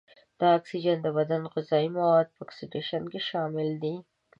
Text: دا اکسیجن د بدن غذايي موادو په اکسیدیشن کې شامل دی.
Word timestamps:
دا 0.39 0.47
اکسیجن 0.59 0.97
د 1.03 1.07
بدن 1.17 1.41
غذايي 1.53 1.89
موادو 1.97 2.33
په 2.35 2.41
اکسیدیشن 2.45 3.01
کې 3.11 3.19
شامل 3.29 3.69
دی. 3.83 3.95